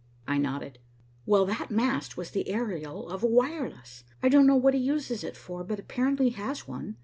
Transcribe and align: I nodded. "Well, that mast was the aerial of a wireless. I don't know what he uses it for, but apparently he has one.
I 0.27 0.39
nodded. 0.39 0.79
"Well, 1.27 1.45
that 1.45 1.69
mast 1.69 2.17
was 2.17 2.31
the 2.31 2.49
aerial 2.49 3.07
of 3.07 3.21
a 3.21 3.27
wireless. 3.27 4.03
I 4.23 4.29
don't 4.29 4.47
know 4.47 4.55
what 4.55 4.73
he 4.73 4.79
uses 4.79 5.23
it 5.23 5.37
for, 5.37 5.63
but 5.63 5.77
apparently 5.77 6.29
he 6.29 6.35
has 6.41 6.67
one. 6.67 6.97